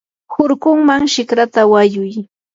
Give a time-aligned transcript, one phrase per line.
[0.33, 2.13] hurkunman shikrata wayuy.